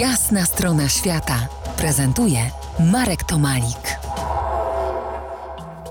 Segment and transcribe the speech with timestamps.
[0.00, 1.48] Jasna strona świata
[1.78, 2.38] prezentuje
[2.92, 3.98] Marek Tomalik.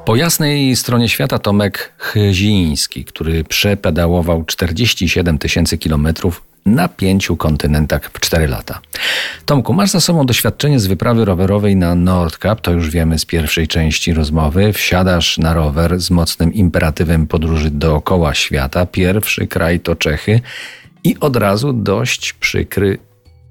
[0.05, 8.19] Po jasnej stronie świata Tomek Chyziński, który przepedałował 47 tysięcy kilometrów na pięciu kontynentach w
[8.19, 8.79] 4 lata.
[9.45, 13.67] Tomku, masz za sobą doświadczenie z wyprawy rowerowej na Nordkap, to już wiemy z pierwszej
[13.67, 14.73] części rozmowy.
[14.73, 18.85] Wsiadasz na rower z mocnym imperatywem podróży dookoła świata.
[18.85, 20.41] Pierwszy kraj to Czechy
[21.03, 22.97] i od razu dość przykry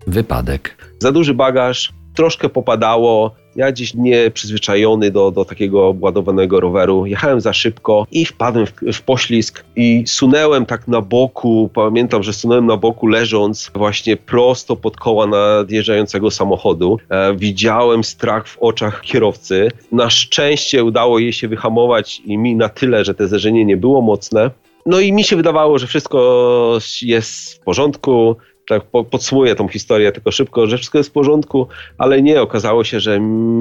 [0.07, 0.77] wypadek.
[0.98, 3.35] Za duży bagaż, troszkę popadało.
[3.57, 7.07] Ja dziś nie przyzwyczajony do, do takiego obładowanego roweru.
[7.07, 11.71] Jechałem za szybko i wpadłem w, w poślizg i sunęłem tak na boku.
[11.75, 16.98] Pamiętam, że sunąłem na boku leżąc właśnie prosto pod koła nadjeżdżającego samochodu.
[17.09, 19.68] E, widziałem strach w oczach kierowcy.
[19.93, 24.03] Na szczęście udało jej się wyhamować i mi na tyle, że te zderzenie nie było
[24.03, 24.50] mocne.
[24.86, 28.36] No i mi się wydawało, że wszystko jest w porządku,
[28.68, 31.68] tak podsumuję tą historię tylko szybko, że wszystko jest w porządku,
[31.99, 33.20] ale nie, okazało się, że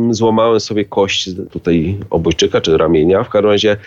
[0.10, 3.78] złamałem sobie kość tutaj obojczyka czy ramienia, w każdym razie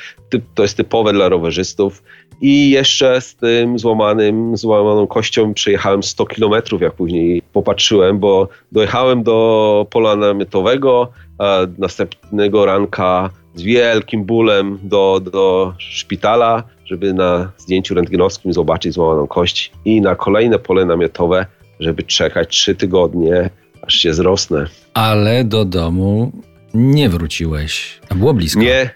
[0.54, 2.02] to jest typowe dla rowerzystów.
[2.40, 9.22] I jeszcze z tym złamanym, złamaną kością przejechałem 100 kilometrów, jak później popatrzyłem, bo dojechałem
[9.22, 11.12] do pola namiotowego,
[11.78, 19.72] następnego ranka z wielkim bólem do, do szpitala, żeby na zdjęciu rentgenowskim zobaczyć złamaną kość
[19.84, 21.46] i na kolejne pole namiotowe,
[21.80, 23.50] żeby czekać trzy tygodnie,
[23.82, 24.66] aż się zrosnę.
[24.94, 26.32] Ale do domu
[26.74, 28.60] nie wróciłeś, było blisko.
[28.60, 28.90] Nie,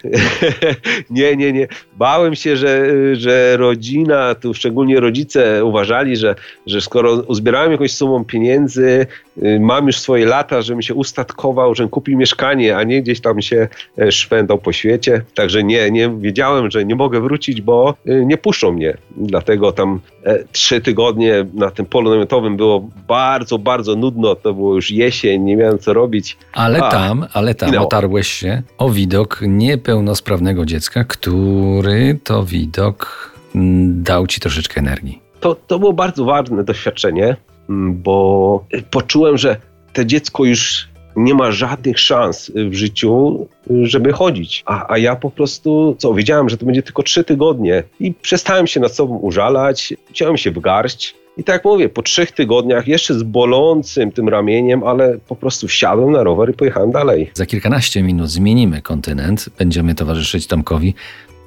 [1.10, 1.68] nie, nie, nie.
[1.96, 6.34] Bałem się, że, że rodzina, tu szczególnie rodzice uważali, że,
[6.66, 9.06] że skoro uzbierałem jakąś sumą pieniędzy,
[9.42, 13.42] y, mam już swoje lata, żebym się ustatkował, żebym kupił mieszkanie, a nie gdzieś tam
[13.42, 13.68] się
[13.98, 15.22] e, szwendał po świecie.
[15.34, 18.96] Także nie, nie wiedziałem, że nie mogę wrócić, bo y, nie puszczą mnie.
[19.16, 24.34] Dlatego tam e, trzy tygodnie na tym polu namiotowym było bardzo, bardzo nudno.
[24.34, 26.36] To było już jesień, nie miałem co robić.
[26.52, 34.02] Ale a, tam, ale tam otarłeś się o widok niepełnosprawnego dziecka, który to widok mm,
[34.02, 35.18] dał ci troszeczkę energii.
[35.40, 37.36] To, to było bardzo ważne doświadczenie,
[37.68, 39.56] mm, bo poczułem, że
[39.92, 43.46] to dziecko już nie ma żadnych szans w życiu,
[43.82, 44.62] żeby chodzić.
[44.66, 48.66] A, a ja po prostu, co, wiedziałem, że to będzie tylko trzy tygodnie i przestałem
[48.66, 52.88] się nad sobą użalać, chciałem się w garść i tak jak mówię, po trzech tygodniach,
[52.88, 57.30] jeszcze z bolącym tym ramieniem, ale po prostu wsiadłem na rower i pojechałem dalej.
[57.34, 59.48] Za kilkanaście minut zmienimy kontynent.
[59.58, 60.94] Będziemy towarzyszyć Tomkowi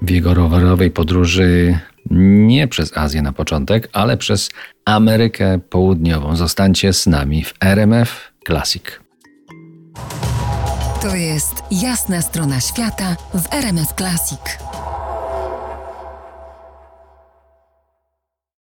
[0.02, 1.78] w jego rowerowej podróży
[2.12, 4.50] nie przez Azję na początek, ale przez
[4.86, 6.36] Amerykę Południową.
[6.36, 8.84] Zostańcie z nami w RMF Classic.
[11.02, 14.73] To jest jasna strona świata w RMF Classic.